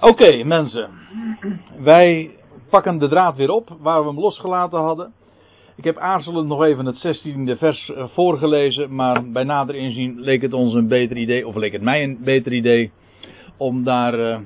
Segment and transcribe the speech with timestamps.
[0.00, 0.90] Oké, mensen.
[1.78, 2.30] Wij
[2.70, 5.12] pakken de draad weer op waar we hem losgelaten hadden.
[5.76, 10.42] Ik heb aarzelend nog even het 16e vers eh, voorgelezen, maar bij nader inzien leek
[10.42, 12.90] het ons een beter idee, of leek het mij een beter idee,
[13.56, 14.38] om daar, uh,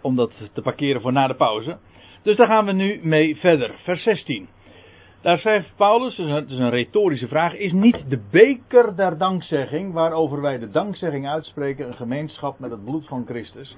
[0.00, 1.78] om dat te parkeren voor na de pauze.
[2.22, 3.74] Dus daar gaan we nu mee verder.
[3.84, 4.48] Vers 16.
[5.20, 10.40] Daar schrijft Paulus, het is een retorische vraag, is niet de beker der dankzegging, waarover
[10.40, 13.76] wij de dankzegging uitspreken, een gemeenschap met het bloed van Christus?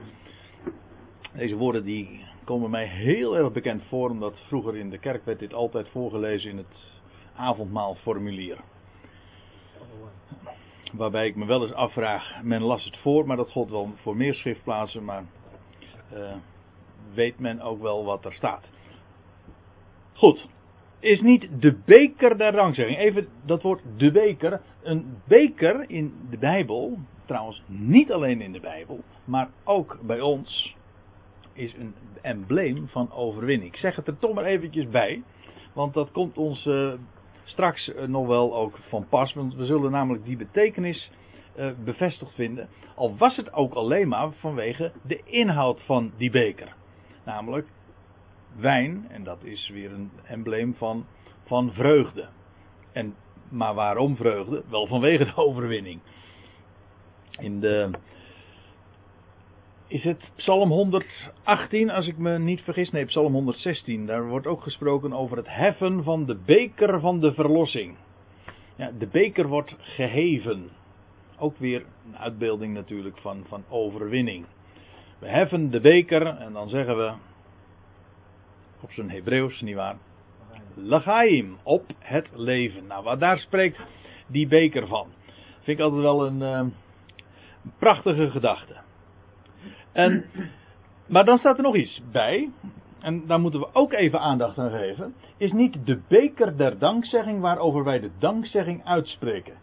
[1.35, 5.39] Deze woorden die komen mij heel erg bekend voor, omdat vroeger in de kerk werd
[5.39, 7.01] dit altijd voorgelezen in het
[7.37, 8.56] avondmaalformulier.
[10.92, 14.16] Waarbij ik me wel eens afvraag, men las het voor, maar dat gold wel voor
[14.16, 15.25] meer schriftplaatsen, maar
[16.15, 16.33] uh,
[17.15, 18.69] weet men ook wel wat er staat.
[20.12, 20.48] Goed,
[20.98, 22.98] is niet de beker der dankzegging.
[22.98, 24.61] Even dat woord de beker.
[24.83, 30.77] Een beker in de Bijbel, trouwens niet alleen in de Bijbel, maar ook bij ons,
[31.52, 33.73] is een embleem van overwinning.
[33.73, 35.22] Ik zeg het er toch maar eventjes bij,
[35.72, 36.92] want dat komt ons uh,
[37.45, 41.11] straks uh, nog wel ook van pas, want we zullen namelijk die betekenis
[41.56, 42.69] uh, bevestigd vinden.
[42.95, 46.75] Al was het ook alleen maar vanwege de inhoud van die beker.
[47.25, 47.67] Namelijk
[48.56, 51.06] wijn, en dat is weer een embleem van,
[51.45, 52.28] van vreugde.
[52.92, 53.14] En,
[53.48, 54.62] maar waarom vreugde?
[54.70, 56.00] Wel vanwege de overwinning.
[57.41, 57.91] In de.
[59.93, 62.91] Is het Psalm 118, als ik me niet vergis?
[62.91, 64.07] Nee, Psalm 116.
[64.07, 67.97] Daar wordt ook gesproken over het heffen van de beker van de verlossing.
[68.77, 70.70] Ja, de beker wordt geheven.
[71.39, 74.45] Ook weer een uitbeelding natuurlijk van, van overwinning.
[75.19, 77.13] We heffen de beker en dan zeggen we
[78.81, 79.97] op zijn Hebreeuws, nietwaar?
[80.75, 82.87] Lachaim, op het leven.
[82.87, 83.81] Nou, wat daar spreekt
[84.27, 85.07] die beker van.
[85.61, 86.75] Vind ik altijd wel een uh,
[87.79, 88.81] prachtige gedachte.
[89.93, 90.25] En,
[91.07, 92.51] maar dan staat er nog iets bij.
[93.01, 95.15] En daar moeten we ook even aandacht aan geven.
[95.37, 99.55] Is niet de beker der dankzegging waarover wij de dankzegging uitspreken.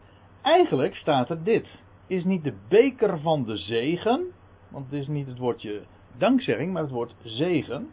[0.42, 1.68] Eigenlijk staat er dit.
[2.08, 4.26] Is niet de beker van de zegen.
[4.70, 5.82] Want het is niet het woordje
[6.18, 7.90] dankzegging, maar het woord zegen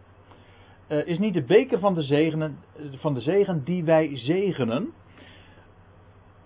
[0.89, 2.59] uh, is niet de beker van de, zegenen,
[2.93, 4.93] van de zegen die wij zegenen.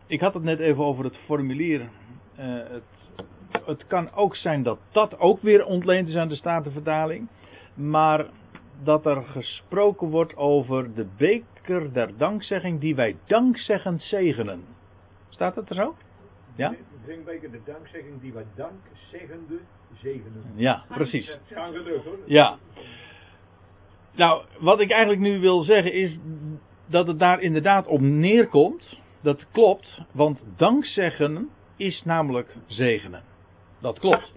[0.07, 1.81] Ik had het net even over het formulier.
[1.81, 1.89] Uh,
[2.69, 3.00] het,
[3.71, 7.29] het, kan ook zijn dat dat ook weer ontleend is aan de Statenvertaling.
[7.75, 8.27] Maar
[8.83, 14.65] dat er gesproken wordt over de beker der dankzegging die wij dankzeggend zegenen.
[15.29, 15.95] Staat het er zo?
[16.55, 16.69] Ja?
[16.69, 19.59] De drinkbeker de dankzegging die wij dankzeggende
[20.03, 20.43] zegenen.
[20.55, 21.39] Ja, precies.
[21.55, 22.19] Hoor.
[22.27, 22.59] Ja.
[24.13, 26.19] Nou, wat ik eigenlijk nu wil zeggen is
[26.87, 28.99] dat het daar inderdaad op neerkomt.
[29.23, 33.30] Dat klopt, want dankzeggen is namelijk zegenen.
[33.81, 34.33] Dat klopt.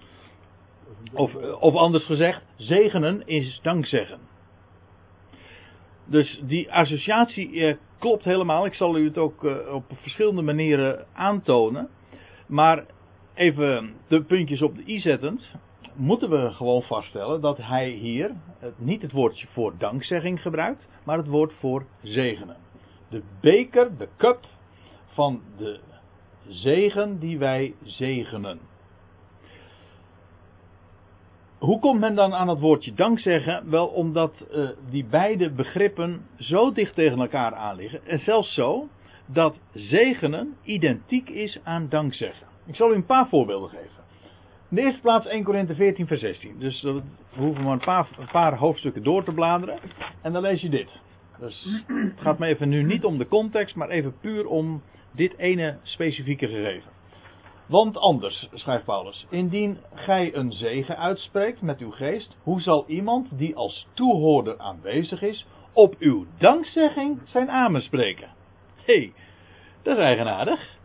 [1.14, 4.20] Of, of anders gezegd, zegenen is dankzeggen.
[6.06, 8.66] Dus die associatie eh, klopt helemaal.
[8.66, 11.90] Ik zal u het ook eh, op verschillende manieren aantonen.
[12.48, 12.86] Maar
[13.34, 15.52] even de puntjes op de i zettend
[15.96, 18.32] moeten we gewoon vaststellen dat hij hier
[18.78, 22.58] niet het woordje voor dankzegging gebruikt, maar het woord voor zegenen.
[23.10, 24.46] De beker, de cup
[25.06, 25.80] van de
[26.48, 28.60] zegen die wij zegenen.
[31.64, 33.70] Hoe komt men dan aan het woordje dankzeggen?
[33.70, 38.06] Wel omdat uh, die beide begrippen zo dicht tegen elkaar aan liggen.
[38.06, 38.88] En zelfs zo
[39.26, 42.48] dat zegenen identiek is aan dankzeggen.
[42.66, 44.04] Ik zal u een paar voorbeelden geven.
[44.70, 46.60] In de eerste plaats 1 Korinthe 14 vers 16.
[46.60, 47.02] Dus we
[47.36, 49.80] hoeven maar een paar, een paar hoofdstukken door te bladeren.
[50.22, 50.90] En dan lees je dit.
[51.40, 54.82] Dus het gaat me even nu niet om de context, maar even puur om
[55.12, 56.92] dit ene specifieke gegeven.
[57.66, 63.38] Want anders, schrijft Paulus, indien gij een zegen uitspreekt met uw geest, hoe zal iemand
[63.38, 68.30] die als toehoorder aanwezig is, op uw dankzegging zijn amen spreken?
[68.76, 69.14] Hé, hey,
[69.82, 70.78] dat is eigenaardig.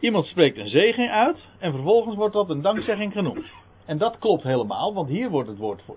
[0.00, 3.50] Iemand spreekt een zegen uit en vervolgens wordt dat een dankzegging genoemd.
[3.86, 5.96] En dat klopt helemaal, want hier wordt het woord voor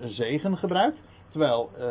[0.00, 0.98] zegen gebruikt.
[1.30, 1.86] Terwijl uh,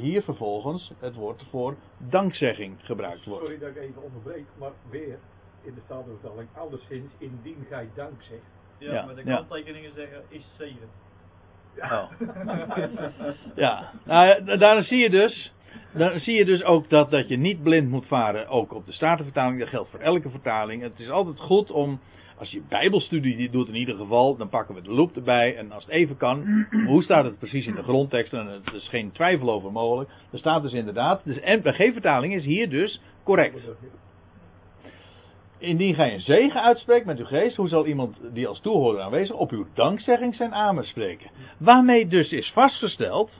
[0.00, 3.44] hier vervolgens het woord voor dankzegging gebruikt wordt.
[3.44, 5.18] Sorry dat ik even onderbreek, maar weer
[5.66, 8.42] in de Statenvertaling, alleszins indien gij dank zegt.
[8.78, 9.94] Ja, ja met de kanttekeningen ja.
[9.94, 10.88] zeggen is zegen.
[11.76, 12.02] Ja.
[12.02, 12.28] Oh.
[13.64, 15.52] ja, nou, daar zie je dus
[15.92, 18.92] dan zie je dus ook dat, dat je niet blind moet varen, ook op de
[18.92, 19.58] Statenvertaling.
[19.58, 20.82] Dat geldt voor elke vertaling.
[20.82, 22.00] Het is altijd goed om,
[22.38, 25.56] als je bijbelstudie doet in ieder geval, dan pakken we de loop erbij.
[25.56, 28.32] En als het even kan, hoe staat het precies in de grondtekst?
[28.32, 30.10] En er is geen twijfel over mogelijk.
[30.32, 33.70] Er staat dus inderdaad, dus NPG-vertaling is hier dus correct.
[35.66, 39.36] Indien gij een zegen uitspreekt met uw geest, hoe zal iemand die als toehoorder aanwezig
[39.36, 41.30] op uw dankzegging zijn amen spreken?
[41.58, 43.30] Waarmee dus is vastgesteld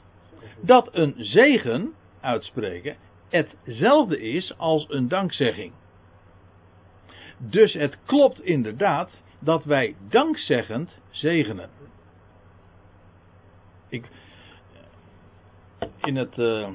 [0.60, 2.96] dat een zegen uitspreken
[3.28, 5.72] hetzelfde is als een dankzegging.
[7.38, 11.70] Dus het klopt inderdaad dat wij dankzeggend zegenen.
[13.88, 14.08] Ik,
[16.04, 16.68] in, het, uh,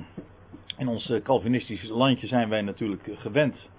[0.77, 3.69] in ons Calvinistische landje zijn wij natuurlijk gewend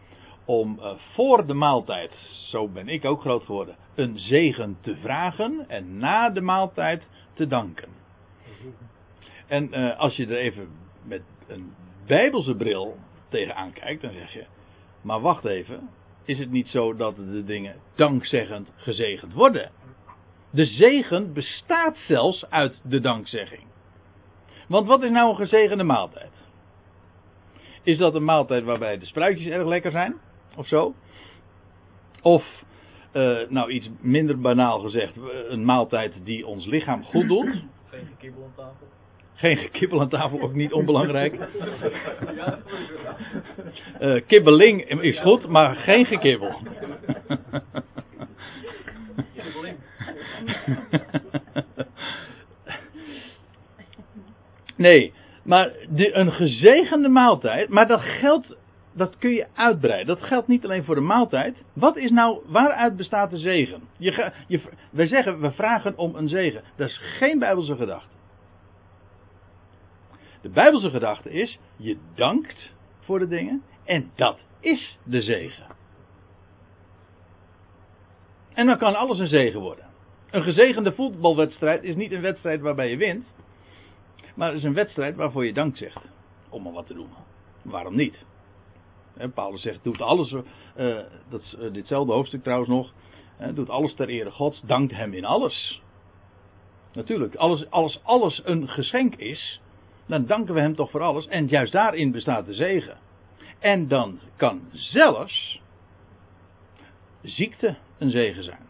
[0.44, 2.12] om uh, voor de maaltijd,
[2.48, 7.46] zo ben ik ook groot geworden, een zegen te vragen en na de maaltijd te
[7.46, 7.88] danken.
[9.46, 10.68] En uh, als je er even
[11.04, 11.74] met een
[12.06, 12.96] bijbelse bril
[13.28, 14.44] tegenaan kijkt, dan zeg je,
[15.02, 15.88] maar wacht even,
[16.24, 19.70] is het niet zo dat de dingen dankzeggend gezegend worden?
[20.50, 23.62] De zegen bestaat zelfs uit de dankzegging.
[24.68, 26.32] Want wat is nou een gezegende maaltijd?
[27.82, 30.20] Is dat een maaltijd waarbij de spruitjes erg lekker zijn?
[30.56, 30.94] Of zo?
[32.22, 32.62] Of,
[33.12, 35.14] uh, nou iets minder banaal gezegd,
[35.48, 37.64] een maaltijd die ons lichaam goed doet?
[37.88, 38.86] Geen gekibbel aan tafel.
[39.34, 41.34] Geen gekibbel aan tafel, ook niet onbelangrijk.
[44.00, 46.56] Uh, kibbeling is goed, maar geen gekibbel.
[54.76, 55.12] nee,
[55.42, 58.56] maar de, een gezegende maaltijd, maar dat geldt,
[58.92, 60.06] dat kun je uitbreiden.
[60.06, 61.62] Dat geldt niet alleen voor de maaltijd.
[61.72, 63.82] Wat is nou, waaruit bestaat de zegen?
[63.98, 66.62] Je, je, zeggen, we vragen om een zegen.
[66.76, 68.10] Dat is geen bijbelse gedachte.
[70.40, 75.66] De Bijbelse gedachte is: je dankt voor de dingen en dat is de zegen.
[78.54, 79.84] En dan kan alles een zegen worden.
[80.30, 83.26] Een gezegende voetbalwedstrijd is niet een wedstrijd waarbij je wint,
[84.34, 86.00] maar het is een wedstrijd waarvoor je dank zegt.
[86.48, 87.08] Om maar wat te doen.
[87.62, 88.24] Waarom niet?
[89.16, 90.42] En Paulus zegt: doet alles, uh,
[91.28, 92.92] dat is uh, ditzelfde hoofdstuk trouwens nog,
[93.54, 95.82] doet alles ter ere Gods, dankt hem in alles.
[96.92, 99.60] Natuurlijk, alles, alles, alles een geschenk is,
[100.06, 101.26] dan danken we hem toch voor alles.
[101.26, 102.98] En juist daarin bestaat de zegen.
[103.58, 105.60] En dan kan zelfs
[107.22, 108.66] ziekte een zegen zijn.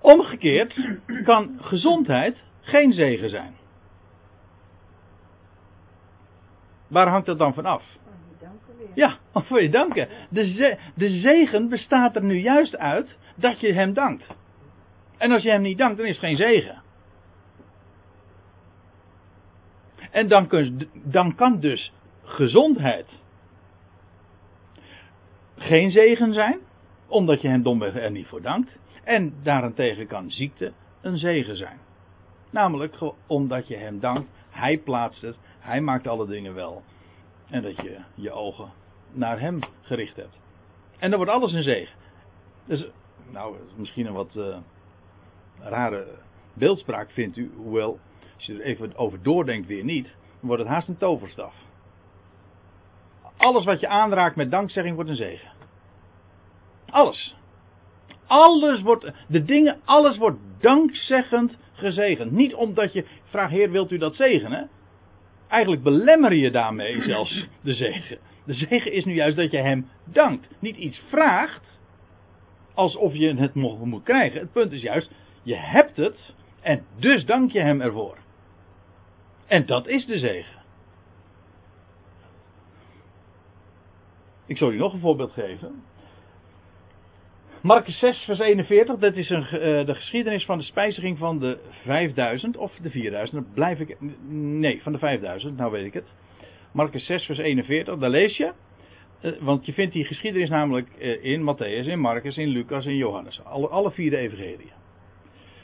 [0.00, 3.57] Omgekeerd kan gezondheid geen zegen zijn.
[6.88, 7.82] Waar hangt dat dan van af?
[8.94, 10.08] Ja, voor je danken.
[10.30, 14.36] De, de zegen bestaat er nu juist uit dat je hem dankt.
[15.18, 16.82] En als je hem niet dankt, dan is het geen zegen.
[20.10, 21.92] En dan, kun, dan kan dus
[22.22, 23.22] gezondheid
[25.56, 26.58] geen zegen zijn,
[27.06, 28.78] omdat je hem domweg er niet voor dankt.
[29.04, 31.78] En daarentegen kan ziekte een zegen zijn.
[32.50, 35.36] Namelijk omdat je hem dankt, hij plaatst het,
[35.68, 36.82] hij maakt alle dingen wel.
[37.50, 38.70] En dat je je ogen
[39.12, 40.38] naar hem gericht hebt.
[40.98, 41.96] En dan wordt alles een zegen.
[42.64, 42.86] Dus,
[43.30, 44.56] nou, misschien een wat uh,
[45.60, 46.06] rare
[46.52, 47.98] beeldspraak vindt u, hoewel
[48.36, 50.04] als je er even over doordenkt, weer niet.
[50.04, 51.54] Dan wordt het haast een toverstaf.
[53.36, 55.50] Alles wat je aanraakt met dankzegging wordt een zegen.
[56.90, 57.36] Alles.
[58.26, 62.32] Alles wordt, de dingen, alles wordt dankzeggend gezegend.
[62.32, 64.68] Niet omdat je vraagt, Heer, wilt u dat zegenen?
[65.48, 68.18] Eigenlijk belemmer je daarmee zelfs de zegen.
[68.44, 70.48] De zegen is nu juist dat je hem dankt.
[70.58, 71.80] Niet iets vraagt,
[72.74, 74.40] alsof je het moet krijgen.
[74.40, 75.10] Het punt is juist,
[75.42, 78.18] je hebt het en dus dank je hem ervoor.
[79.46, 80.58] En dat is de zegen.
[84.46, 85.82] Ik zal u nog een voorbeeld geven.
[87.62, 91.58] Marcus 6, vers 41, dat is een, uh, de geschiedenis van de spijziging van de
[91.84, 93.44] 5000 of de 4000.
[93.44, 93.96] Dat blijf ik.
[94.30, 96.06] Nee, van de 5000, nou weet ik het.
[96.72, 98.52] Marcus 6, vers 41, daar lees je.
[99.22, 102.96] Uh, want je vindt die geschiedenis namelijk uh, in Matthäus, in Marcus, in Lucas en
[102.96, 103.44] Johannes.
[103.44, 104.72] Alle, alle vier de evangeliën.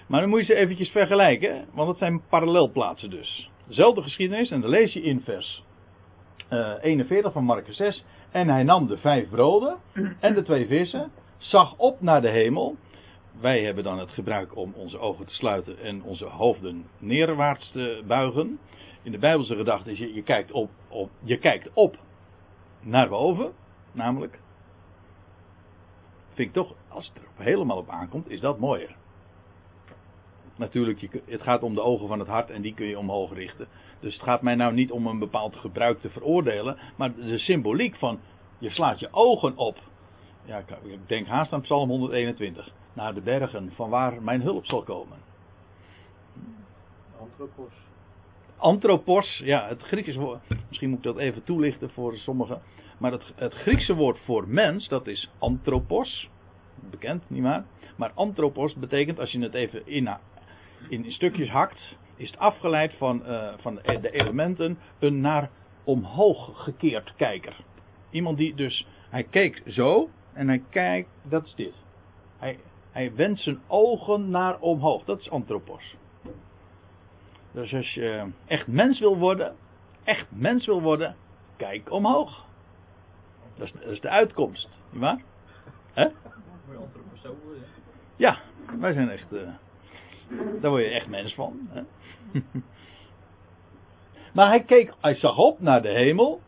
[0.06, 3.50] Maar dan moet je ze eventjes vergelijken, want het zijn parallelplaatsen dus.
[3.66, 5.62] Dezelfde geschiedenis en dan lees je in vers
[6.52, 8.04] uh, 41 van Marcus 6.
[8.30, 9.76] En hij nam de vijf broden
[10.20, 11.10] en de twee vissen,
[11.44, 12.76] zag op naar de hemel.
[13.40, 18.02] Wij hebben dan het gebruik om onze ogen te sluiten en onze hoofden neerwaarts te
[18.06, 18.58] buigen.
[19.02, 21.98] In de Bijbelse gedachte is je, je kijkt op, op, je kijkt op
[22.80, 23.52] naar boven,
[23.92, 24.40] namelijk.
[26.32, 28.96] Vind ik toch, als het er helemaal op aankomt, is dat mooier.
[30.56, 33.68] Natuurlijk, het gaat om de ogen van het hart en die kun je omhoog richten.
[34.00, 37.96] Dus het gaat mij nou niet om een bepaald gebruik te veroordelen, maar de symboliek
[37.96, 38.20] van
[38.58, 39.78] je slaat je ogen op.
[40.44, 42.70] Ja, ik denk haast aan Psalm 121.
[42.92, 45.18] Naar de bergen van waar mijn hulp zal komen.
[47.20, 47.72] Anthropos.
[48.56, 50.40] Anthropos, ja, het Griekse woord.
[50.68, 52.62] Misschien moet ik dat even toelichten voor sommigen.
[52.98, 56.28] Maar het, het Griekse woord voor mens, dat is anthropos.
[56.90, 57.64] Bekend, nietwaar?
[57.96, 60.08] Maar anthropos betekent, als je het even in,
[60.88, 65.50] in stukjes hakt, is het afgeleid van, uh, van de elementen een naar
[65.84, 67.56] omhoog gekeerd kijker.
[68.10, 71.82] Iemand die dus, hij keek zo en hij kijkt, dat is dit.
[72.38, 72.58] Hij,
[72.90, 75.96] hij wendt zijn ogen naar omhoog, dat is anthropos.
[77.52, 79.56] Dus als je echt mens wil worden,
[80.04, 81.16] echt mens wil worden,
[81.56, 82.44] kijk omhoog.
[83.56, 85.22] Dat is, dat is de uitkomst, nietwaar?
[85.92, 86.08] Hè?
[88.16, 88.38] Ja,
[88.78, 89.32] wij zijn echt.
[89.32, 89.48] Uh,
[90.60, 91.68] daar word je echt mens van.
[91.68, 91.82] Hè?
[94.34, 96.40] maar hij keek, hij zag op naar de hemel.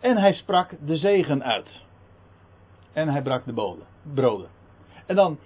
[0.00, 1.86] En hij sprak de zegen uit.
[2.98, 4.48] En hij brak de boden, broden.
[5.06, 5.38] En dan,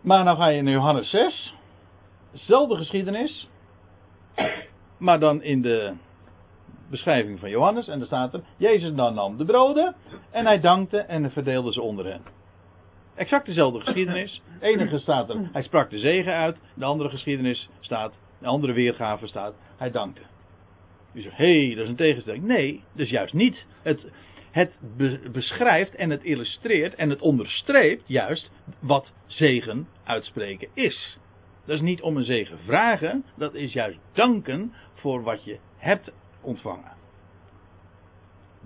[0.00, 1.54] maar dan ga je in Johannes 6.
[2.32, 3.48] Zelfde geschiedenis.
[4.98, 5.94] Maar dan in de
[6.90, 7.88] beschrijving van Johannes.
[7.88, 9.94] En daar staat er: Jezus nam de broden.
[10.30, 12.22] En hij dankte en verdeelde ze onder hen.
[13.14, 14.42] Exact dezelfde geschiedenis.
[14.60, 16.56] De enige staat er, hij sprak de zegen uit.
[16.74, 20.22] De andere geschiedenis staat, de andere weergave staat, hij dankte.
[21.12, 22.44] U zegt, hé, hey, dat is een tegenstelling.
[22.44, 23.66] Nee, dat is juist niet.
[23.82, 24.06] Het,
[24.54, 24.78] het
[25.32, 31.18] beschrijft en het illustreert en het onderstreept juist wat zegen uitspreken is.
[31.64, 36.12] Dat is niet om een zegen vragen, dat is juist danken voor wat je hebt
[36.40, 36.92] ontvangen.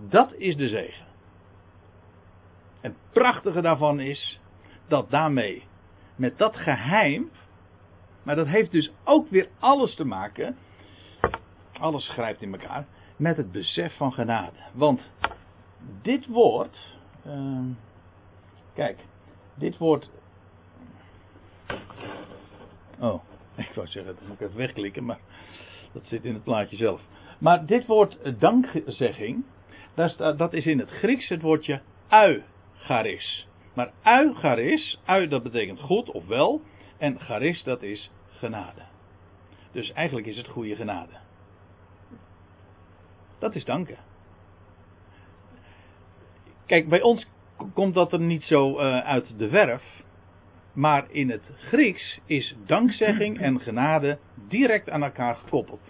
[0.09, 1.07] Dat is de zegen.
[2.81, 4.41] En het prachtige daarvan is
[4.89, 5.63] dat daarmee,
[6.17, 7.31] met dat geheim,
[8.23, 10.57] maar dat heeft dus ook weer alles te maken,
[11.73, 14.59] alles grijpt in elkaar, met het besef van genade.
[14.73, 15.01] Want
[16.03, 17.61] dit woord, uh,
[18.75, 18.99] kijk,
[19.55, 20.11] dit woord,
[22.99, 23.23] oh,
[23.57, 25.19] ik wou zeggen, dat moet ik even wegklikken, maar
[25.93, 27.01] dat zit in het plaatje zelf.
[27.39, 29.45] Maar dit woord dankzegging,
[30.17, 32.43] dat is in het Grieks het woordje ui
[32.75, 33.47] charis.
[33.75, 36.63] Maar ui charis, ui dat betekent goed of wel.
[36.99, 38.83] En charis dat is genade.
[39.73, 41.13] Dus eigenlijk is het goede genade.
[43.39, 44.08] Dat is danken.
[46.69, 47.27] Kijk, bij ons
[47.75, 49.83] komt dat er niet zo uh, uit de verf.
[50.73, 55.81] Maar in het Grieks is dankzegging en genade direct aan elkaar gekoppeld.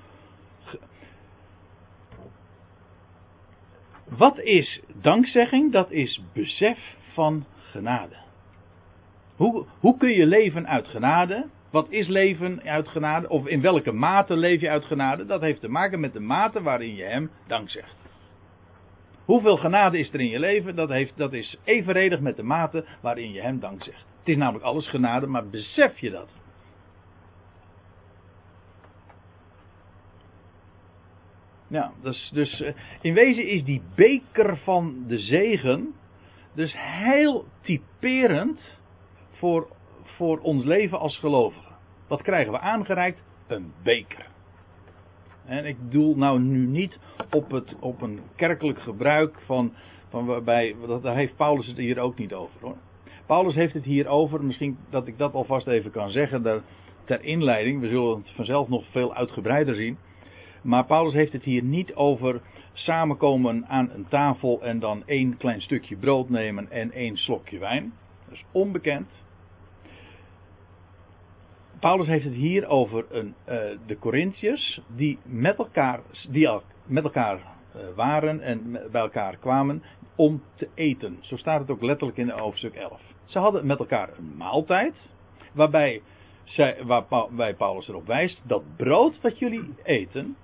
[4.08, 5.72] Wat is dankzegging?
[5.72, 6.78] Dat is besef
[7.12, 8.16] van genade.
[9.36, 11.46] Hoe, hoe kun je leven uit genade?
[11.70, 13.28] Wat is leven uit genade?
[13.28, 15.26] Of in welke mate leef je uit genade?
[15.26, 18.07] Dat heeft te maken met de mate waarin je hem dank zegt.
[19.28, 20.76] Hoeveel genade is er in je leven?
[20.76, 24.04] Dat, heeft, dat is evenredig met de mate waarin je hem dank zegt.
[24.18, 26.28] Het is namelijk alles genade, maar besef je dat?
[31.66, 35.94] Ja, dus, dus eh, in wezen is die beker van de zegen
[36.54, 38.80] dus heel typerend
[39.30, 39.68] voor,
[40.02, 41.76] voor ons leven als gelovigen.
[42.06, 43.22] Wat krijgen we aangereikt?
[43.46, 44.26] Een beker.
[45.48, 46.98] En ik doel nou nu niet
[47.30, 49.72] op, het, op een kerkelijk gebruik van,
[50.08, 52.76] van waarbij, daar heeft Paulus het hier ook niet over hoor.
[53.26, 56.62] Paulus heeft het hier over, misschien dat ik dat alvast even kan zeggen
[57.04, 57.80] ter inleiding.
[57.80, 59.98] We zullen het vanzelf nog veel uitgebreider zien.
[60.62, 62.40] Maar Paulus heeft het hier niet over
[62.72, 67.92] samenkomen aan een tafel en dan één klein stukje brood nemen en één slokje wijn.
[68.24, 69.26] Dat is onbekend.
[71.80, 73.54] Paulus heeft het hier over een, uh,
[73.86, 76.48] de Corinthiërs die met elkaar, die
[76.86, 79.82] met elkaar uh, waren en bij elkaar kwamen
[80.16, 81.18] om te eten.
[81.20, 83.00] Zo staat het ook letterlijk in hoofdstuk 11.
[83.24, 84.94] Ze hadden met elkaar een maaltijd
[85.52, 86.02] waarbij,
[86.44, 90.36] zij, waarbij Paulus erop wijst dat brood wat jullie eten,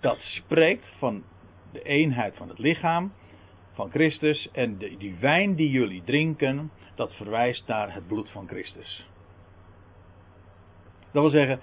[0.00, 1.22] dat spreekt van
[1.72, 3.12] de eenheid van het lichaam
[3.72, 8.48] van Christus en de, die wijn die jullie drinken, dat verwijst naar het bloed van
[8.48, 9.06] Christus.
[11.16, 11.60] Dat wil zeggen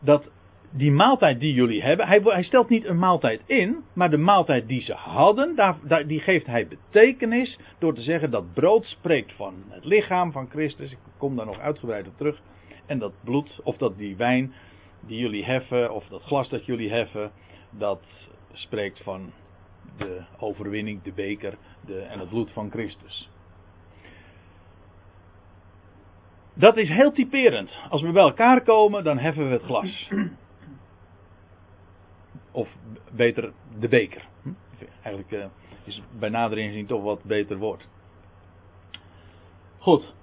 [0.00, 0.30] dat
[0.70, 4.68] die maaltijd die jullie hebben, hij, hij stelt niet een maaltijd in, maar de maaltijd
[4.68, 9.54] die ze hadden, daar, die geeft hij betekenis door te zeggen dat brood spreekt van
[9.68, 10.92] het lichaam van Christus.
[10.92, 12.40] Ik kom daar nog uitgebreid op terug.
[12.86, 14.52] En dat bloed, of dat die wijn
[15.06, 17.30] die jullie heffen, of dat glas dat jullie heffen,
[17.70, 19.32] dat spreekt van
[19.96, 21.54] de overwinning, de beker
[21.86, 23.28] de, en het bloed van Christus.
[26.54, 27.78] Dat is heel typerend.
[27.88, 30.10] Als we bij elkaar komen, dan heffen we het glas.
[32.50, 32.68] Of
[33.12, 34.24] beter de beker.
[34.42, 34.52] Hm?
[35.02, 35.44] Eigenlijk uh,
[35.84, 37.88] is bij nader inzien toch wat beter woord.
[39.78, 40.14] Goed.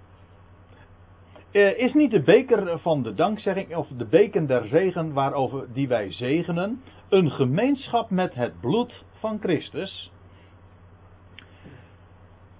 [1.51, 5.87] Uh, is niet de beker van de dankzegging of de beker der zegen waarover die
[5.87, 10.11] wij zegenen een gemeenschap met het bloed van Christus.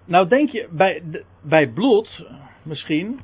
[0.05, 1.03] nou denk je bij,
[1.41, 2.25] bij bloed
[2.63, 3.19] misschien,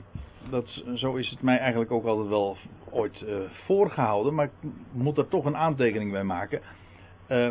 [0.50, 2.58] dat, zo is het mij eigenlijk ook altijd wel
[2.92, 6.62] ooit uh, voorgehouden, maar ik moet er toch een aantekening bij maken.
[7.30, 7.50] Uh,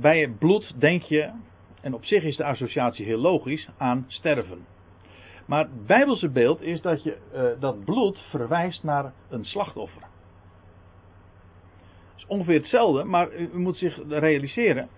[0.00, 1.30] bij bloed denk je,
[1.80, 4.66] en op zich is de associatie heel logisch, aan sterven.
[5.46, 10.00] Maar het bijbelse beeld is dat, je, uh, dat bloed verwijst naar een slachtoffer.
[10.00, 10.10] Dat
[12.16, 14.88] is ongeveer hetzelfde, maar u, u moet zich realiseren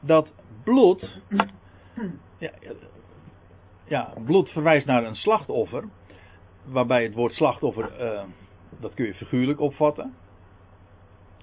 [0.00, 0.32] dat
[0.64, 1.20] bloed.
[2.38, 2.50] Ja,
[3.84, 5.84] ja, bloed verwijst naar een slachtoffer.
[6.64, 8.22] Waarbij het woord slachtoffer, uh,
[8.80, 10.14] dat kun je figuurlijk opvatten.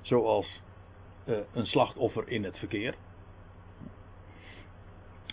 [0.01, 0.61] Zoals
[1.25, 2.95] uh, een slachtoffer in het verkeer.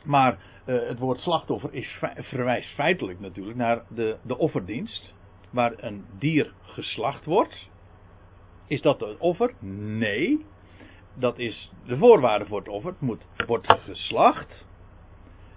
[0.05, 5.15] Maar uh, het woord slachtoffer is, verwijst feitelijk natuurlijk naar de, de offerdienst.
[5.51, 7.69] Waar een dier geslacht wordt.
[8.67, 9.55] Is dat het offer?
[9.61, 10.47] Nee.
[11.15, 12.91] Dat is de voorwaarde voor het offer.
[12.91, 14.67] Het moet, wordt geslacht.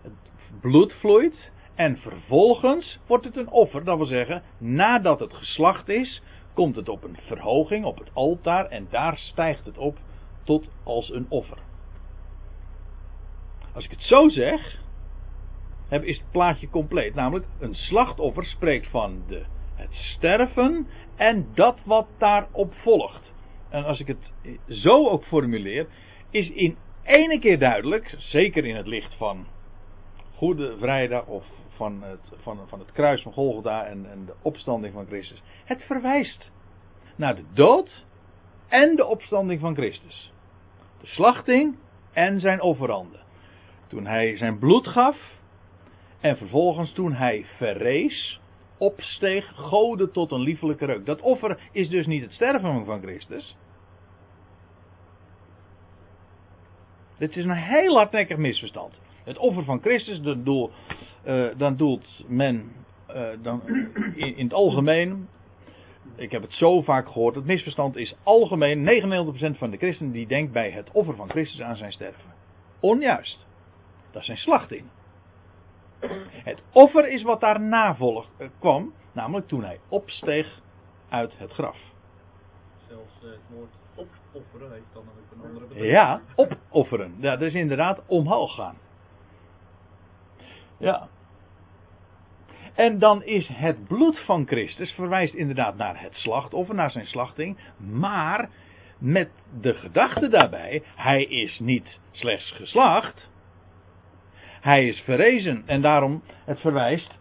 [0.02, 0.14] Het
[0.62, 1.52] bloed vloeit.
[1.78, 3.84] En vervolgens wordt het een offer.
[3.84, 6.22] Dat wil zeggen, nadat het geslacht is,
[6.54, 8.66] komt het op een verhoging, op het altaar.
[8.66, 9.98] En daar stijgt het op
[10.44, 11.58] tot als een offer.
[13.74, 14.82] Als ik het zo zeg,
[15.90, 17.16] is het plaatje compleet.
[17.16, 23.34] Namelijk, een slachtoffer spreekt van de, het sterven en dat wat daarop volgt.
[23.70, 24.34] En als ik het
[24.68, 25.88] zo ook formuleer,
[26.30, 29.46] is in ene keer duidelijk, zeker in het licht van
[30.36, 31.46] Goede Vrijdag of
[31.78, 35.44] van het, van, van het kruis van Golgotha en, en de opstanding van Christus.
[35.66, 36.52] Het verwijst
[37.16, 38.06] naar de dood
[38.68, 40.34] en de opstanding van Christus.
[41.02, 41.78] De slachting
[42.14, 43.20] en zijn offeranden.
[43.88, 45.18] Toen hij zijn bloed gaf
[46.20, 48.40] en vervolgens toen hij verrees,
[48.78, 51.06] opsteeg, gode tot een liefelijke reuk.
[51.06, 53.56] Dat offer is dus niet het sterven van Christus.
[57.18, 59.00] Dit is een heel hardnekkig misverstand.
[59.28, 60.72] Het offer van Christus, dan, doel,
[61.26, 62.72] uh, dan doelt men
[63.10, 63.62] uh, dan,
[64.16, 65.28] in, in, het algemeen.
[66.16, 67.36] Ik heb het zo vaak gehoord.
[67.36, 68.86] Het misverstand is algemeen.
[69.56, 72.34] 99% van de christenen die denkt bij het offer van Christus aan zijn sterven.
[72.80, 73.48] Onjuist.
[74.12, 74.84] Dat is zijn slachting.
[76.30, 78.94] Het offer is wat daarna volg, uh, kwam.
[79.12, 80.62] Namelijk toen hij opsteeg
[81.10, 81.78] uit het graf.
[82.88, 85.92] Zelfs het woord opofferen heeft dan ook een andere betekenis.
[85.92, 87.16] Ja, opofferen.
[87.20, 88.76] Ja, dat is inderdaad omhoog gaan.
[90.78, 91.08] Ja.
[92.74, 97.58] En dan is het bloed van Christus verwijst inderdaad naar het slachtoffer, naar zijn slachting.
[97.78, 98.50] Maar
[98.98, 103.32] met de gedachte daarbij, hij is niet slechts geslacht.
[104.62, 107.18] Hij is verrezen en daarom het verwijst.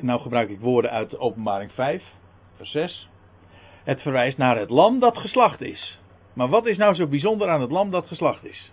[0.00, 2.02] Nou gebruik ik woorden uit openbaring 5,
[2.56, 3.08] vers 6.
[3.84, 5.98] Het verwijst naar het lam dat geslacht is.
[6.32, 8.72] Maar wat is nou zo bijzonder aan het lam dat geslacht is?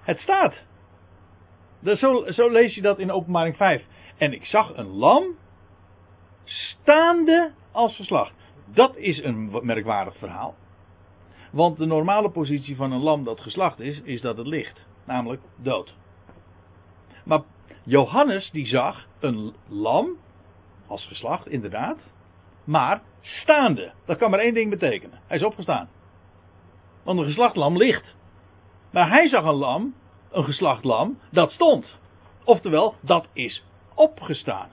[0.00, 0.54] Het staat.
[1.84, 3.84] Zo, zo lees je dat in openbaring 5.
[4.16, 5.24] En ik zag een lam
[6.44, 8.34] staande als geslacht.
[8.66, 10.54] Dat is een merkwaardig verhaal.
[11.52, 14.86] Want de normale positie van een lam dat geslacht is, is dat het ligt.
[15.04, 15.94] Namelijk dood.
[17.24, 17.42] Maar
[17.84, 20.16] Johannes die zag een lam
[20.86, 21.98] als geslacht, inderdaad.
[22.64, 23.92] Maar staande.
[24.04, 25.20] Dat kan maar één ding betekenen.
[25.26, 25.88] Hij is opgestaan.
[27.02, 28.14] Want een geslacht lam ligt.
[28.90, 29.94] Maar hij zag een lam,
[30.30, 31.98] een geslacht lam, dat stond.
[32.44, 34.68] Oftewel, dat is opgestaan.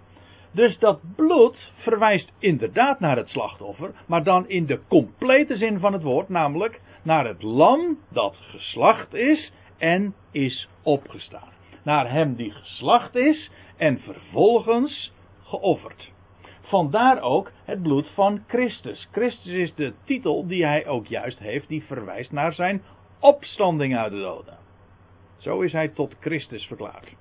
[0.52, 5.94] Dus dat bloed verwijst inderdaad naar het slachtoffer, maar dan in de complete zin van
[5.94, 11.50] het woord, namelijk naar het lam dat geslacht is en is opgestaan.
[11.84, 16.12] Naar hem die geslacht is en vervolgens geofferd.
[16.62, 19.08] Vandaar ook het bloed van Christus.
[19.12, 22.82] Christus is de titel die hij ook juist heeft, die verwijst naar zijn
[23.20, 24.58] opstanding uit de doden.
[25.38, 27.16] Zo is hij tot Christus verklaard.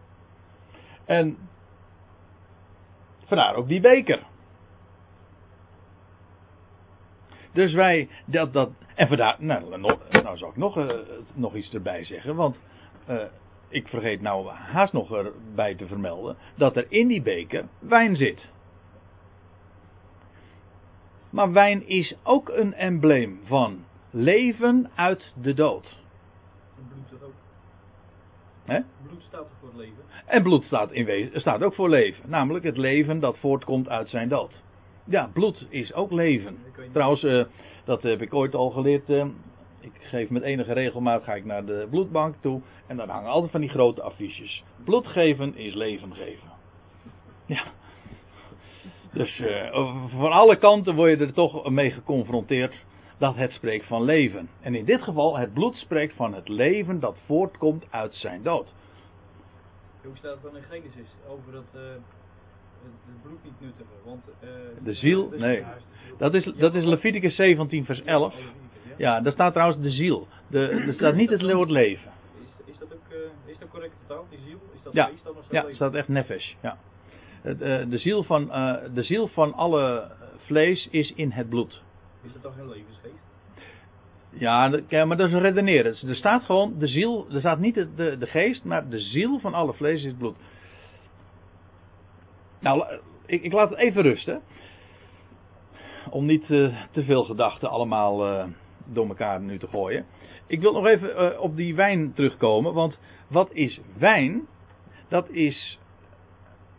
[1.04, 1.38] En
[3.24, 4.22] vandaar ook die beker.
[7.52, 9.78] Dus wij, dat, dat, en vandaar, nou,
[10.10, 10.92] nou zou ik nog, uh,
[11.34, 12.60] nog iets erbij zeggen, want
[13.08, 13.22] uh,
[13.68, 18.50] ik vergeet nou haast nog erbij te vermelden, dat er in die beker wijn zit.
[21.30, 23.84] Maar wijn is ook een embleem van
[24.16, 25.98] leven uit de dood.
[26.76, 27.34] En bloed staat ook.
[28.64, 28.80] Hè?
[29.06, 30.02] Bloed staat voor leven.
[30.26, 32.30] En bloed staat, in wezen, staat ook voor leven.
[32.30, 34.62] Namelijk het leven dat voortkomt uit zijn dood.
[35.04, 36.58] Ja, bloed is ook leven.
[36.92, 37.44] Trouwens, uh,
[37.84, 39.10] dat heb ik ooit al geleerd.
[39.10, 39.24] Uh,
[39.80, 42.60] ik geef met enige regelmaat ga ik naar de bloedbank toe.
[42.86, 44.64] En dan hangen altijd van die grote affiches.
[44.84, 46.48] Bloed geven is leven geven.
[47.46, 47.62] Ja.
[49.12, 52.84] Dus uh, van alle kanten word je er toch mee geconfronteerd.
[53.18, 54.48] Dat het spreekt van leven.
[54.60, 58.74] En in dit geval, het bloed spreekt van het leven dat voortkomt uit zijn dood.
[60.02, 63.92] Hoe staat het dan in Genesis over dat eh, het, bloed niet nuttigen?
[64.04, 64.48] Want, eh,
[64.84, 65.30] De ziel?
[65.36, 65.64] Nee.
[66.18, 68.34] Dat is, dat is Leviticus 17, vers 11.
[68.96, 69.20] Ja.
[69.20, 70.26] Daar staat trouwens de ziel.
[70.46, 72.10] De, er staat niet het woord leven.
[72.64, 74.60] Is, is dat ook eh, is dat correct vertaald, die ziel?
[74.74, 75.74] Is dat Ja, is dat ja, leven?
[75.74, 76.52] staat echt nefesh.
[76.62, 76.78] Ja.
[77.42, 78.46] De, ziel van,
[78.94, 81.82] de ziel van alle vlees is in het bloed.
[82.26, 83.24] Is dat toch heel levensgeest?
[84.38, 85.92] Ja, ja, maar dat is redeneren.
[85.92, 89.38] Dus Er staat gewoon de ziel, er staat niet de, de, geest, maar de ziel
[89.38, 90.36] van alle vlees is bloed.
[92.60, 92.84] Nou,
[93.26, 94.42] ik, ik laat het even rusten.
[96.10, 98.46] Om niet eh, te veel gedachten allemaal eh,
[98.84, 100.06] door elkaar nu te gooien.
[100.46, 104.46] Ik wil nog even eh, op die wijn terugkomen, want wat is wijn?
[105.08, 105.78] Dat is.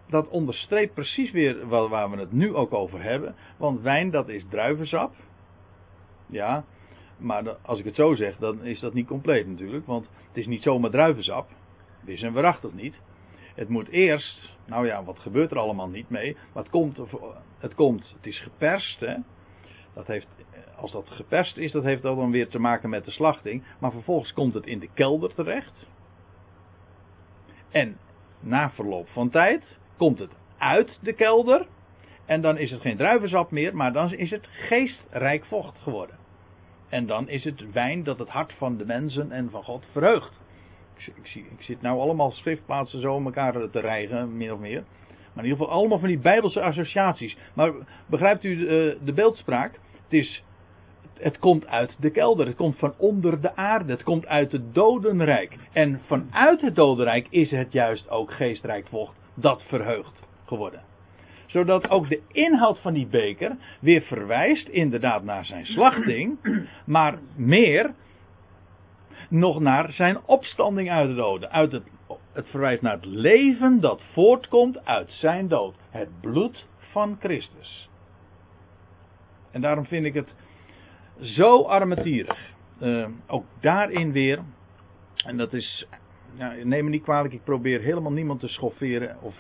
[0.10, 3.36] Dat onderstreept precies weer waar we het nu ook over hebben.
[3.58, 5.14] Want wijn, dat is druivensap.
[6.28, 6.64] Ja,
[7.18, 9.86] maar als ik het zo zeg, dan is dat niet compleet natuurlijk.
[9.86, 11.50] Want het is niet zomaar druivensap.
[12.06, 12.96] Dit is en waarachtig niet.
[13.56, 16.34] Het moet eerst, nou ja, wat gebeurt er allemaal niet mee?
[16.54, 17.02] Maar het komt,
[17.58, 19.00] het, komt, het is geperst.
[19.00, 19.16] Hè?
[19.94, 20.28] Dat heeft,
[20.76, 23.64] als dat geperst is, dat heeft dat dan weer te maken met de slachting.
[23.80, 25.88] Maar vervolgens komt het in de kelder terecht.
[27.70, 27.98] En
[28.40, 31.68] na verloop van tijd komt het uit de kelder.
[32.28, 36.16] En dan is het geen druivensap meer, maar dan is het geestrijk vocht geworden.
[36.90, 40.40] En dan is het wijn dat het hart van de mensen en van God verheugt.
[40.98, 44.84] Ik, ik, ik zit nou allemaal schriftplaatsen zo in elkaar te rijgen, min of meer.
[45.34, 47.38] Maar in ieder geval allemaal van die bijbelse associaties.
[47.54, 47.72] Maar
[48.06, 49.80] begrijpt u de, de beeldspraak?
[50.04, 50.44] Het is
[51.20, 54.74] het komt uit de kelder, het komt van onder de aarde, het komt uit het
[54.74, 55.58] dodenrijk.
[55.72, 60.82] En vanuit het dodenrijk is het juist ook geestrijk vocht dat verheugt geworden.
[61.48, 66.38] Zodat ook de inhoud van die beker weer verwijst inderdaad naar zijn slachting,
[66.86, 67.94] maar meer
[69.30, 71.52] nog naar zijn opstanding uit de doden.
[71.52, 71.84] Uit het,
[72.34, 75.76] het verwijst naar het leven dat voortkomt uit zijn dood.
[75.90, 77.90] Het bloed van Christus.
[79.52, 80.36] En daarom vind ik het
[81.20, 82.54] zo armetierig.
[82.80, 84.40] Eh, ook daarin weer.
[85.26, 85.88] En dat is.
[86.34, 89.18] Ja, neem me niet kwalijk, ik probeer helemaal niemand te schofferen.
[89.22, 89.36] Of,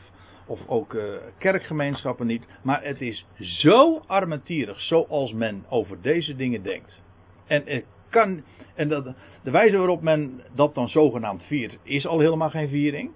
[0.47, 1.03] of ook eh,
[1.37, 2.45] kerkgemeenschappen niet.
[2.61, 7.03] Maar het is zo armetierig zoals men over deze dingen denkt.
[7.47, 8.43] En het kan.
[8.75, 9.05] En dat,
[9.43, 13.11] de wijze waarop men dat dan zogenaamd viert, is al helemaal geen viering.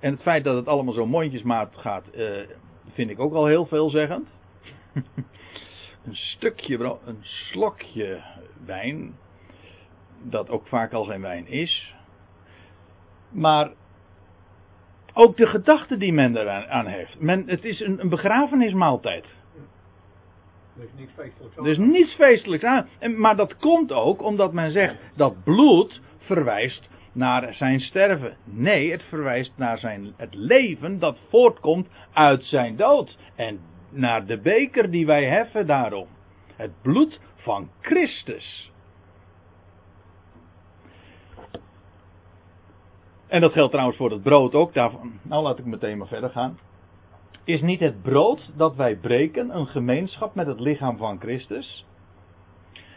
[0.00, 2.40] En het feit dat het allemaal zo mondjesmaat gaat, eh,
[2.92, 4.28] vind ik ook al heel veelzeggend.
[6.06, 8.22] een stukje, een slokje
[8.64, 9.16] wijn,
[10.22, 11.94] dat ook vaak al geen wijn is.
[13.30, 13.70] Maar
[15.18, 17.20] ook de gedachte die men eraan aan heeft.
[17.20, 19.24] Men, het is een, een begrafenismaaltijd.
[20.76, 21.66] Er is niks feestelijks aan.
[21.66, 22.88] Is niets feestelijks aan.
[22.98, 28.36] En, maar dat komt ook omdat men zegt dat bloed verwijst naar zijn sterven.
[28.44, 33.18] Nee, het verwijst naar zijn, het leven dat voortkomt uit zijn dood.
[33.36, 36.06] En naar de beker die wij heffen daarom.
[36.56, 38.72] Het bloed van Christus.
[43.28, 44.74] En dat geldt trouwens voor het brood ook.
[44.74, 46.58] Daarvan, nou, laat ik meteen maar verder gaan.
[47.44, 51.86] Is niet het brood dat wij breken een gemeenschap met het lichaam van Christus?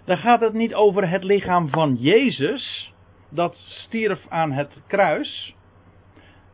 [0.06, 2.94] Dan gaat het niet over het lichaam van Jezus,
[3.30, 5.56] dat stierf aan het kruis,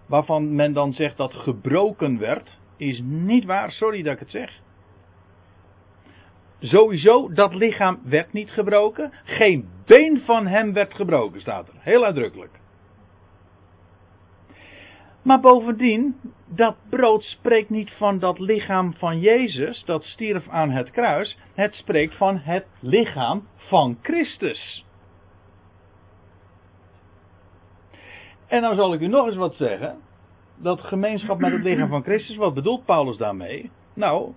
[0.06, 4.62] waarvan men dan zegt dat gebroken werd, is niet waar, sorry dat ik het zeg.
[6.60, 9.12] Sowieso, dat lichaam werd niet gebroken.
[9.24, 11.74] Geen been van hem werd gebroken, staat er.
[11.78, 12.60] Heel uitdrukkelijk.
[15.28, 20.92] Maar bovendien, dat brood spreekt niet van dat lichaam van Jezus, dat stierf aan het
[20.92, 21.38] kruis.
[21.54, 24.86] Het spreekt van het lichaam van Christus.
[28.48, 29.98] En nou zal ik u nog eens wat zeggen.
[30.56, 33.72] Dat gemeenschap met het lichaam van Christus, wat bedoelt Paulus daarmee?
[33.94, 34.34] Nou,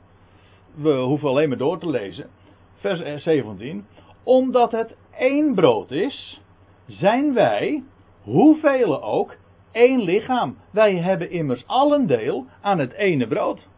[0.74, 2.30] we hoeven alleen maar door te lezen.
[2.74, 3.86] Vers 17.
[4.22, 6.40] Omdat het één brood is,
[6.86, 7.82] zijn wij,
[8.22, 9.36] hoeveel ook,
[9.72, 10.56] één lichaam.
[10.70, 13.68] Wij hebben immers allen deel aan het ene brood.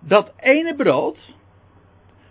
[0.00, 1.34] Dat ene brood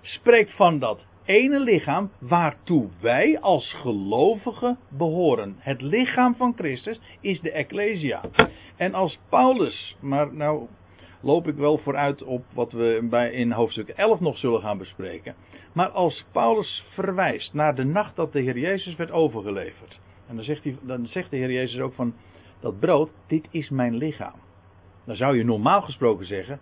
[0.02, 5.56] spreekt van dat ene lichaam waartoe wij als gelovigen behoren.
[5.60, 8.22] Het lichaam van Christus is de Ecclesia.
[8.76, 10.68] En als Paulus, maar nou
[11.22, 15.36] loop ik wel vooruit op wat we bij in hoofdstuk 11 nog zullen gaan bespreken.
[15.74, 20.00] Maar als Paulus verwijst naar de nacht dat de Heer Jezus werd overgeleverd.
[20.28, 22.14] En dan zegt, hij, dan zegt de Heer Jezus ook van
[22.60, 24.40] dat brood, dit is mijn lichaam.
[25.06, 26.60] Dan zou je normaal gesproken zeggen,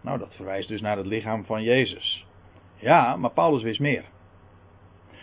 [0.00, 2.26] nou dat verwijst dus naar het lichaam van Jezus.
[2.76, 4.04] Ja, maar Paulus wist meer.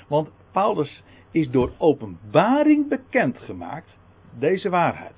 [0.08, 3.98] Want Paulus is door openbaring bekendgemaakt
[4.40, 5.16] deze waarheid.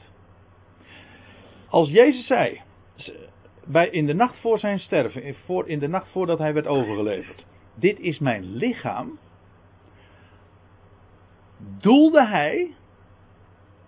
[1.69, 2.61] Als Jezus zei,
[3.67, 7.45] bij, in de nacht voor zijn sterven, voor, in de nacht voordat hij werd overgeleverd,
[7.75, 9.19] dit is mijn lichaam,
[11.79, 12.73] doelde hij,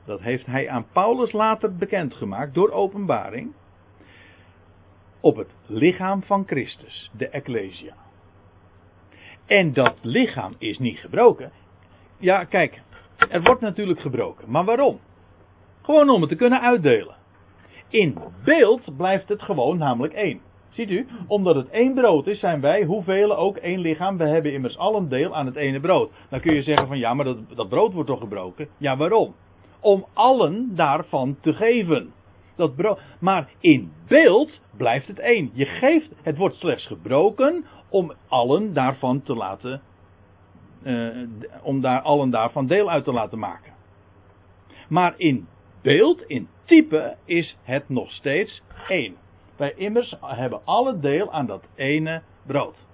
[0.06, 3.54] dat heeft hij aan Paulus later bekendgemaakt door openbaring,
[5.22, 7.96] op het lichaam van Christus, de Ecclesia.
[9.46, 11.52] En dat lichaam is niet gebroken.
[12.18, 12.82] Ja, kijk,
[13.30, 14.52] er wordt natuurlijk gebroken.
[14.52, 15.00] Maar waarom?
[15.82, 17.19] Gewoon om het te kunnen uitdelen.
[17.90, 20.42] In beeld blijft het gewoon namelijk één.
[20.70, 24.18] Ziet u, omdat het één brood is, zijn wij, hoeveel ook één lichaam.
[24.18, 26.12] We hebben immers allen deel aan het ene brood.
[26.30, 28.68] Dan kun je zeggen van ja, maar dat, dat brood wordt toch gebroken?
[28.78, 29.36] Ja, waarom?
[29.80, 32.14] Om allen daarvan te geven.
[32.56, 35.50] Dat brood, maar in beeld blijft het één.
[35.54, 39.82] Je geeft, het wordt slechts gebroken om allen daarvan te laten,
[40.84, 41.28] uh,
[41.64, 43.74] om daar allen daarvan deel uit te laten maken.
[44.90, 45.48] Maar in
[45.82, 49.16] beeld, in type, is het nog steeds één.
[49.56, 52.86] Wij immers hebben alle deel aan dat ene brood.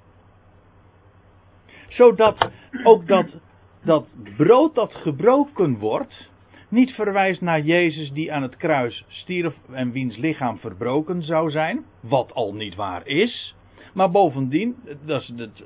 [1.87, 2.51] Zodat
[2.83, 3.39] ook dat,
[3.83, 4.07] dat
[4.37, 6.31] brood dat gebroken wordt,
[6.69, 11.85] niet verwijst naar Jezus die aan het kruis stierf en wiens lichaam verbroken zou zijn,
[11.99, 13.55] wat al niet waar is.
[13.93, 15.63] Maar bovendien, dat is, het,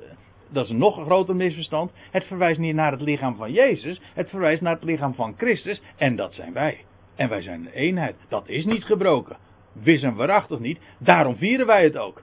[0.48, 4.62] dat is een groter misverstand, het verwijst niet naar het lichaam van Jezus, het verwijst
[4.62, 6.84] naar het lichaam van Christus en dat zijn wij.
[7.20, 8.16] En wij zijn een eenheid.
[8.28, 9.36] Dat is niet gebroken.
[9.72, 10.78] Wis en waarachtig niet.
[10.98, 12.22] Daarom vieren wij het ook.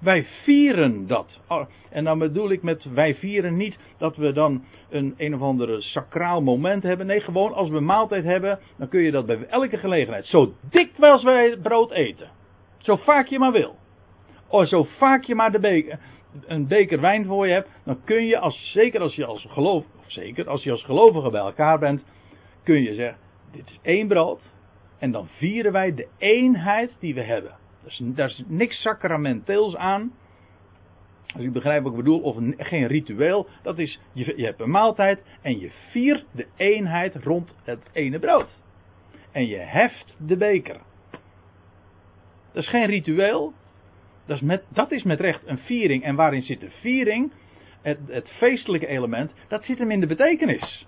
[0.00, 1.40] Wij vieren dat.
[1.48, 5.40] Oh, en dan bedoel ik met wij vieren niet dat we dan een een of
[5.40, 7.06] andere sacraal moment hebben.
[7.06, 10.26] Nee, gewoon als we maaltijd hebben, dan kun je dat bij elke gelegenheid.
[10.26, 12.30] Zo dikwijls wij brood eten.
[12.78, 13.76] Zo vaak je maar wil.
[14.48, 15.98] Oh, zo vaak je maar de beker,
[16.46, 19.84] een beker wijn voor je hebt, dan kun je, als, zeker als je als geloof,
[20.06, 22.04] zeker als je als gelovige bij elkaar bent,
[22.62, 24.42] kun je zeggen, dit is één brood.
[24.98, 27.56] En dan vieren wij de eenheid die we hebben.
[27.84, 30.12] Dus, daar is niks sacramenteels aan.
[31.34, 33.48] Als u begrijpt wat ik bedoel, of een, geen ritueel.
[33.62, 38.18] Dat is, je, je hebt een maaltijd en je viert de eenheid rond het ene
[38.18, 38.62] brood.
[39.32, 40.80] En je heft de beker.
[42.52, 43.52] Dat is geen ritueel.
[44.26, 46.02] Dat is met, dat is met recht een viering.
[46.02, 47.32] En waarin zit de viering?
[47.82, 50.86] Het, het feestelijke element, dat zit hem in de betekenis.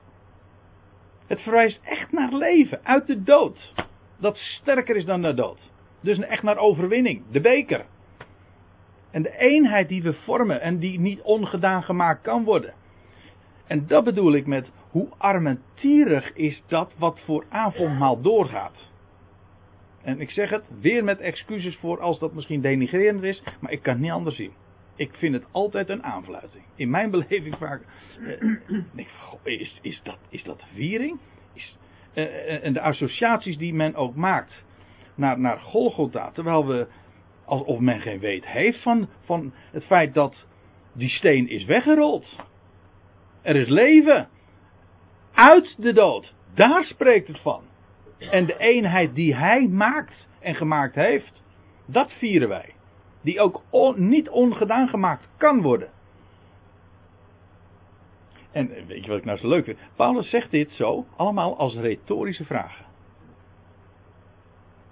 [1.32, 3.74] Het verwijst echt naar leven, uit de dood.
[4.18, 5.72] Dat sterker is dan de dood.
[6.00, 7.84] Dus echt naar overwinning, de beker.
[9.10, 12.74] En de eenheid die we vormen en die niet ongedaan gemaakt kan worden.
[13.66, 18.90] En dat bedoel ik met hoe armetierig is dat wat voor avondmaal doorgaat.
[20.02, 23.82] En ik zeg het weer met excuses voor als dat misschien denigrerend is, maar ik
[23.82, 24.52] kan het niet anders zien.
[24.96, 26.64] Ik vind het altijd een aanfluiting.
[26.74, 27.82] In mijn beleving vaak.
[29.44, 31.18] Eh, is, is, dat, is dat viering?
[31.54, 31.76] Is,
[32.14, 34.64] eh, en de associaties die men ook maakt
[35.14, 36.86] naar, naar Golgotha, terwijl we.
[37.44, 40.46] alsof men geen weet heeft van, van het feit dat
[40.92, 42.36] die steen is weggerold.
[43.42, 44.28] Er is leven.
[45.32, 46.34] Uit de dood.
[46.54, 47.62] Daar spreekt het van.
[48.18, 51.42] En de eenheid die hij maakt en gemaakt heeft,
[51.86, 52.74] dat vieren wij
[53.22, 53.62] die ook
[53.96, 55.90] niet ongedaan gemaakt kan worden.
[58.52, 59.78] En weet je wat ik nou zo leuk vind?
[59.96, 62.84] Paulus zegt dit zo, allemaal als retorische vragen.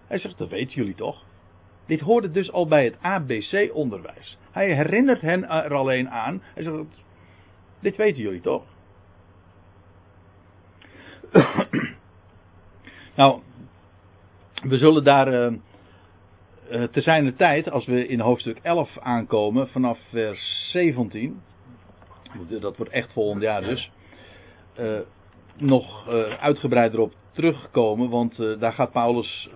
[0.07, 1.25] Hij zegt, dat weten jullie toch?
[1.87, 4.39] Dit hoorde dus al bij het ABC-onderwijs.
[4.51, 6.43] Hij herinnert hen er alleen aan.
[6.55, 7.05] Hij zegt,
[7.81, 8.65] dit weten jullie toch?
[13.17, 13.41] nou,
[14.63, 15.59] we zullen daar uh,
[16.71, 21.41] uh, te zijn de tijd, als we in hoofdstuk 11 aankomen, vanaf vers 17,
[22.61, 23.91] dat wordt echt volgend jaar dus,
[24.79, 24.99] uh,
[25.57, 29.51] nog uh, uitgebreider op terugkomen, want daar gaat Paulus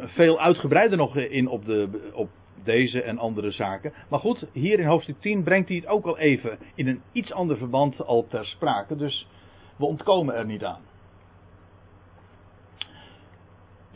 [0.00, 2.28] veel uitgebreider nog in op, de, op
[2.64, 3.92] deze en andere zaken.
[4.08, 7.32] Maar goed, hier in hoofdstuk 10 brengt hij het ook al even in een iets
[7.32, 9.28] ander verband al ter sprake, dus
[9.76, 10.80] we ontkomen er niet aan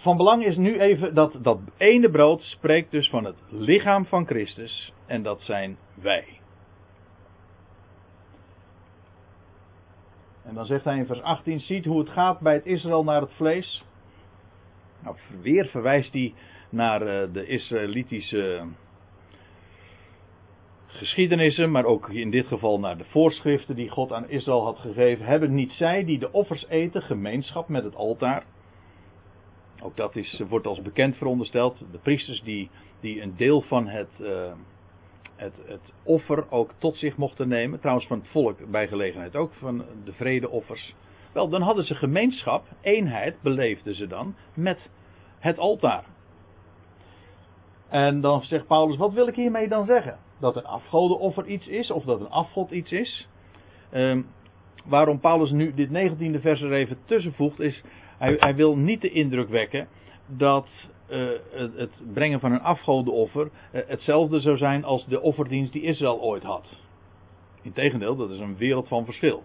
[0.01, 4.27] van belang is nu even dat dat ene brood spreekt dus van het lichaam van
[4.27, 6.25] Christus en dat zijn wij.
[10.45, 13.21] En dan zegt hij in vers 18, ziet hoe het gaat bij het Israël naar
[13.21, 13.85] het vlees.
[15.03, 16.35] Nou, weer verwijst hij
[16.71, 18.67] naar uh, de Israëlitische
[20.87, 25.27] geschiedenissen, maar ook in dit geval naar de voorschriften die God aan Israël had gegeven.
[25.27, 28.45] Hebben niet zij die de offers eten gemeenschap met het altaar?
[29.83, 31.79] Ook dat is, wordt als bekend verondersteld.
[31.93, 34.53] De priesters die, die een deel van het, eh,
[35.37, 37.81] het, het offer ook tot zich mochten nemen.
[37.81, 40.95] Trouwens van het volk bij gelegenheid ook, van de vredeoffers.
[41.33, 44.91] Wel, dan hadden ze gemeenschap, eenheid beleefden ze dan met
[45.39, 46.05] het altaar.
[47.89, 50.19] En dan zegt Paulus, wat wil ik hiermee dan zeggen?
[50.41, 53.29] Dat een afgodenoffer iets is, of dat een afgod iets is.
[53.91, 54.23] Ehm,
[54.85, 57.85] waarom Paulus nu dit 19e vers er even tussen voegt, is
[58.21, 59.89] hij, wil niet de indruk wekken
[60.27, 60.69] dat
[61.11, 65.83] uh, het, het, brengen van een afgodenoffer uh, hetzelfde zou zijn als de offerdienst die
[65.83, 66.67] Israël ooit had.
[67.63, 69.37] Integendeel, dat is een wereld van verschil.
[69.37, 69.45] In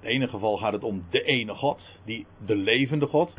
[0.00, 3.36] het ene geval gaat het om de ene God, die, de levende God.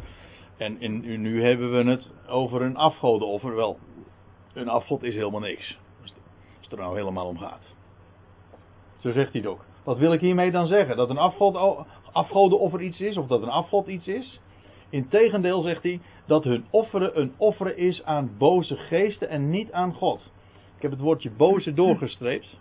[0.57, 3.55] En in, nu hebben we het over een afgodenoffer.
[3.55, 3.77] Wel,
[4.53, 5.79] een afgod is helemaal niks.
[6.01, 6.13] Als
[6.61, 7.75] het er nou helemaal om gaat.
[8.97, 9.65] Zo zegt hij het ook.
[9.83, 10.97] Wat wil ik hiermee dan zeggen?
[10.97, 11.55] Dat een afgod,
[12.11, 14.39] afgodenoffer iets is, of dat een afgod iets is?
[14.89, 19.93] Integendeel zegt hij dat hun offeren een offeren is aan boze geesten en niet aan
[19.93, 20.31] God.
[20.75, 22.59] Ik heb het woordje boze doorgestreept.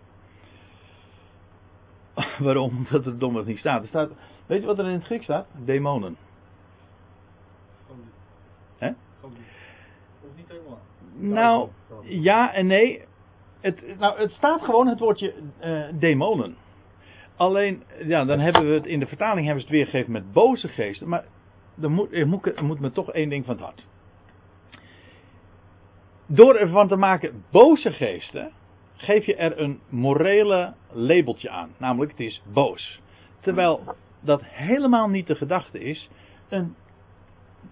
[2.39, 2.77] Waarom?
[2.77, 3.83] Omdat het domweg niet staat.
[3.83, 4.11] Er staat.
[4.47, 5.47] Weet je wat er in het Grieks staat?
[5.65, 6.17] Demonen.
[8.79, 8.91] Hè?
[9.21, 9.31] Of
[10.37, 10.79] niet helemaal.
[11.15, 11.69] Nou,
[12.03, 13.05] ja en nee.
[13.61, 15.35] Het, nou, het staat gewoon het woordje
[15.65, 16.57] uh, demonen.
[17.41, 20.69] Alleen, ja, dan hebben we het in de vertaling hebben ze het weergegeven met boze
[20.69, 21.09] geesten.
[21.09, 21.25] Maar
[21.83, 23.87] er moet, er moet, er moet me toch één ding van het hart.
[26.27, 28.51] Door ervan te maken boze geesten,
[28.97, 31.71] geef je er een morele labeltje aan.
[31.77, 33.01] Namelijk, het is boos.
[33.41, 33.81] Terwijl
[34.21, 36.11] dat helemaal niet de gedachte is.
[36.49, 36.75] Een,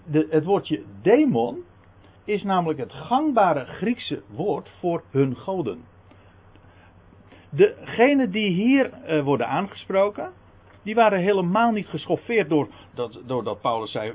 [0.04, 1.64] de, het woordje demon
[2.24, 5.85] is namelijk het gangbare Griekse woord voor hun goden.
[7.50, 10.32] Degenen die hier uh, worden aangesproken,
[10.82, 14.12] die waren helemaal niet geschoffeerd door dat, doordat Paulus, zei,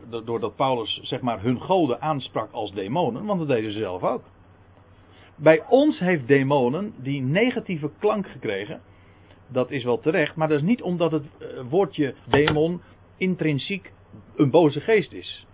[0.55, 4.23] Paulus zeg maar, hun goden aansprak als demonen, want dat deden ze zelf ook.
[5.35, 8.81] Bij ons heeft demonen die negatieve klank gekregen.
[9.47, 12.81] Dat is wel terecht, maar dat is niet omdat het uh, woordje demon
[13.17, 13.93] intrinsiek
[14.35, 15.45] een boze geest is.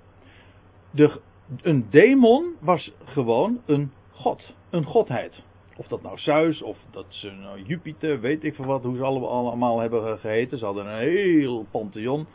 [0.92, 1.22] De,
[1.62, 5.44] een demon was gewoon een god, een godheid.
[5.80, 9.04] Of dat nou Zeus, of dat ze nou Jupiter, weet ik veel wat, hoe ze
[9.04, 10.58] allemaal hebben geheten.
[10.58, 12.28] Ze hadden een heel pantheon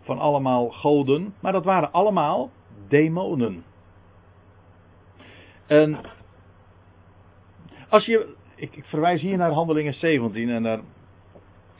[0.00, 1.34] van allemaal goden.
[1.40, 2.50] Maar dat waren allemaal
[2.88, 3.64] demonen.
[5.66, 5.98] En
[7.88, 10.80] als je, ik, ik verwijs hier naar Handelingen 17 en daar,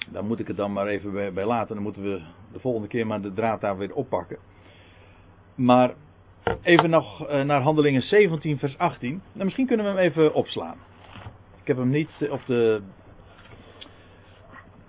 [0.08, 1.74] daar moet ik het dan maar even bij, laten.
[1.74, 4.38] Dan moeten we de volgende keer maar de draad daar weer oppakken.
[5.54, 5.94] Maar
[6.62, 9.22] even nog eh, naar Handelingen 17 vers 18.
[9.32, 10.88] Nou, misschien kunnen we hem even opslaan.
[11.60, 12.82] Ik heb hem niet op de,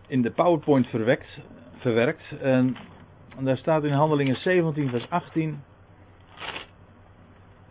[0.08, 1.40] in de PowerPoint verwekt,
[1.78, 2.38] verwerkt.
[2.42, 2.78] En,
[3.38, 5.64] en daar staat in Handelingen 17, vers 18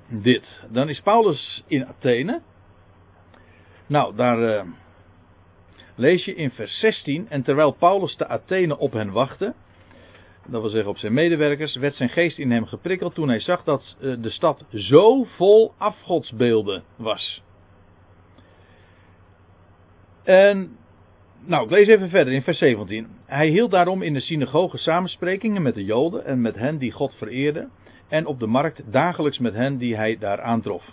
[0.09, 0.63] dit.
[0.71, 2.41] Dan is Paulus in Athene.
[3.87, 4.63] Nou, daar uh,
[5.95, 7.29] lees je in vers 16.
[7.29, 9.55] En terwijl Paulus te Athene op hen wachtte,
[10.47, 13.65] dat wil zeggen op zijn medewerkers, werd zijn geest in hem geprikkeld toen hij zag
[13.65, 17.43] dat uh, de stad zo vol afgodsbeelden was.
[20.25, 20.77] En,
[21.45, 23.07] nou, ik lees even verder in vers 17.
[23.27, 27.15] Hij hield daarom in de synagoge samensprekingen met de Joden en met hen die God
[27.15, 27.71] vereerden.
[28.09, 30.85] En op de markt dagelijks met hen die hij daar aantrof.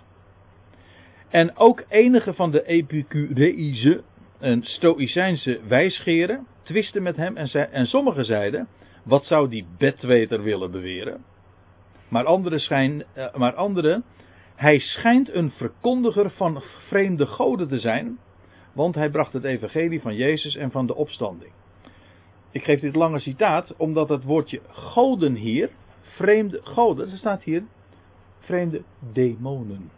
[1.29, 4.03] En ook enige van de Epicureïse
[4.39, 8.67] en Stoïcijnse wijsgeren twisten met hem en, zei, en sommigen zeiden:
[9.03, 11.23] Wat zou die bedweter willen beweren?
[12.09, 14.01] Maar anderen schijn, uh, maar andere,
[14.55, 18.17] hij schijnt een verkondiger van vreemde goden te zijn
[18.77, 21.51] want hij bracht het evangelie van Jezus en van de opstanding.
[22.51, 25.69] Ik geef dit lange citaat omdat het woordje goden hier,
[26.01, 27.63] vreemde goden, er staat hier
[28.39, 29.91] vreemde demonen.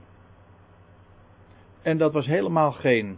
[1.82, 3.18] En dat was helemaal geen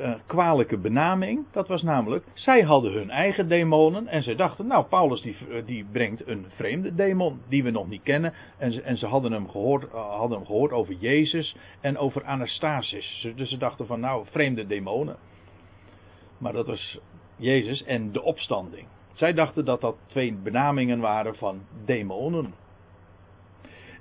[0.00, 1.46] uh, kwalijke benaming.
[1.50, 5.66] Dat was namelijk, zij hadden hun eigen demonen en ze dachten, nou Paulus die, eh,
[5.66, 8.34] die brengt een vreemde demon die we nog niet kennen.
[8.58, 12.24] En ze, en ze hadden, hem gehoord, uh, hadden hem gehoord over Jezus en over
[12.24, 13.28] Anastasis.
[13.36, 15.16] Dus ze dachten van nou, vreemde demonen.
[16.38, 16.98] Maar dat was
[17.36, 18.86] Jezus en de opstanding.
[19.12, 22.54] Zij dachten dat dat twee benamingen waren van demonen.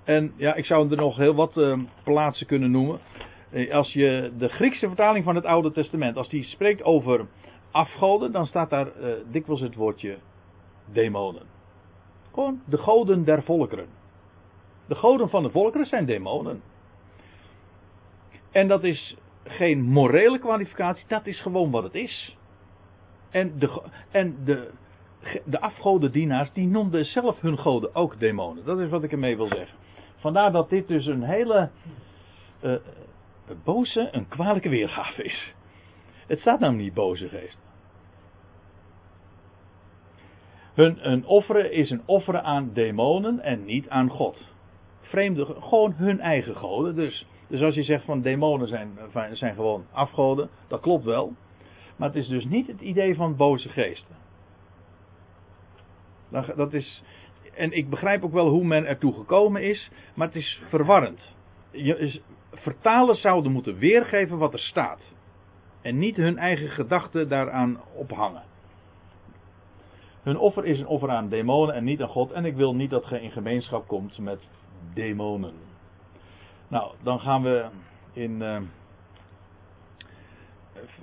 [0.03, 2.99] En ja, ik zou er nog heel wat plaatsen kunnen noemen.
[3.49, 7.27] Eh, als je de Griekse vertaling van het Oude Testament, als die spreekt over
[7.71, 10.17] afgoden, dan staat daar uh, dikwijls het woordje
[10.85, 11.41] demonen.
[12.33, 13.87] Gewoon de goden der volkeren.
[14.87, 16.61] De goden van de volkeren zijn demonen.
[18.51, 22.37] En dat is geen morele kwalificatie, dat is gewoon wat het is.
[23.29, 23.81] En de,
[24.11, 24.71] en de,
[25.45, 28.65] de afgodendienaars, die noemden zelf hun goden ook demonen.
[28.65, 29.77] Dat is wat ik ermee wil zeggen.
[30.15, 31.69] Vandaar dat dit dus een hele
[32.59, 32.75] eh,
[33.63, 35.53] boze, een kwalijke weergave is.
[36.27, 37.59] Het staat namelijk niet boze geest.
[40.73, 44.53] Hun, hun offeren is een offeren aan demonen en niet aan God.
[45.01, 46.95] Vreemde, gewoon hun eigen goden.
[46.95, 48.97] Dus, dus als je zegt van demonen zijn,
[49.31, 51.33] zijn gewoon afgoden, dat klopt wel.
[51.95, 54.15] Maar het is dus niet het idee van boze geesten.
[56.55, 57.03] Dat is,
[57.55, 61.36] en ik begrijp ook wel hoe men ertoe gekomen is, maar het is verwarrend.
[61.71, 65.01] Je, vertalers zouden moeten weergeven wat er staat.
[65.81, 68.43] En niet hun eigen gedachten daaraan ophangen.
[70.21, 72.31] Hun offer is een offer aan demonen en niet aan God.
[72.31, 74.39] En ik wil niet dat je in gemeenschap komt met
[74.93, 75.53] demonen.
[76.67, 77.65] Nou, dan gaan we
[78.13, 78.61] in eh,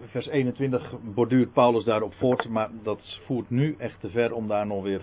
[0.07, 2.49] vers 21 borduurt Paulus daarop voort.
[2.49, 5.03] Maar dat voert nu echt te ver om daar nog weer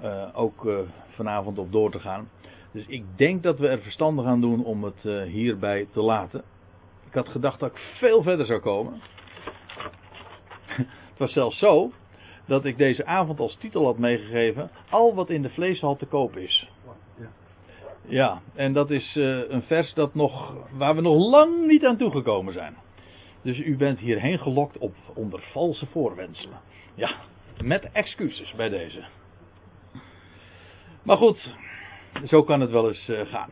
[0.00, 0.78] eh, ook eh,
[1.08, 2.28] vanavond op door te gaan.
[2.76, 6.42] Dus ik denk dat we er verstandig aan doen om het eh, hierbij te laten.
[7.06, 9.00] Ik had gedacht dat ik veel verder zou komen.
[11.10, 11.92] het was zelfs zo
[12.46, 16.36] dat ik deze avond als titel had meegegeven: Al wat in de vleeshal te koop
[16.36, 16.70] is.
[18.08, 18.42] Ja.
[18.54, 22.52] En dat is eh, een vers dat nog, waar we nog lang niet aan toegekomen
[22.52, 22.76] zijn.
[23.42, 26.60] Dus u bent hierheen gelokt op, onder valse voorwenselen.
[26.94, 27.10] Ja,
[27.62, 29.04] met excuses bij deze.
[31.02, 31.56] Maar goed,
[32.24, 33.50] zo kan het wel eens eh, gaan.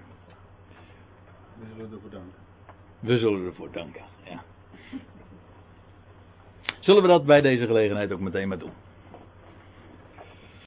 [1.58, 2.42] We zullen ervoor danken.
[3.00, 4.02] We zullen ervoor danken.
[4.24, 4.42] Ja.
[6.80, 8.72] Zullen we dat bij deze gelegenheid ook meteen maar doen?